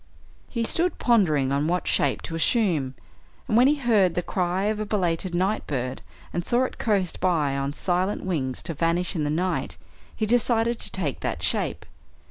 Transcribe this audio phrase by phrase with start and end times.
[0.49, 2.95] He stood pondering on what shape to assume,
[3.47, 6.01] and when he heard the cry of a belated night bird,
[6.33, 9.77] and saw it coast by on silent wings to vanish in the night,
[10.15, 11.85] he decided to take that shape.